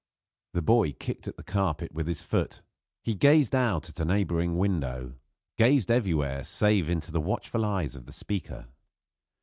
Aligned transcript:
The 0.53 0.63
boy 0.63 0.93
kicked 0.93 1.27
at 1.27 1.37
the 1.37 1.43
carpet 1.43 1.91
with 1.91 2.07
his 2.07 2.23
foot; 2.23 2.63
he 3.03 3.13
gazed 3.13 3.53
out 3.53 3.87
at 3.87 3.99
a 3.99 4.05
neighboring 4.05 4.57
window; 4.57 5.13
gazed 5.59 5.91
everywhere 5.91 6.43
save 6.43 6.89
into 6.89 7.11
the 7.11 7.21
watchful 7.21 7.63
eyes 7.63 7.95
of 7.95 8.07
the 8.07 8.11
speaker. 8.13 8.65